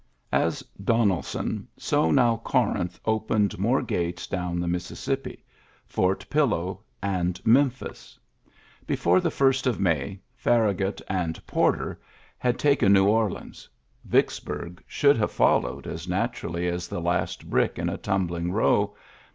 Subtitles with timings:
[0.45, 5.45] 'As Donelson, so now Corinth dpened i more gates down the Mississippi—
[5.95, 6.25] Fort?
[6.27, 8.17] Pillow and Memphis.
[8.87, 12.01] Before the first I of May, Farragut and Porter
[12.39, 13.29] had taken iiuiary ^ou 70 ULYSSES S.
[13.29, 13.69] GEA28T "New Orleans.
[14.05, 18.95] Vicksburg sliotild h followed as naturally as the last bi in a tumbling row.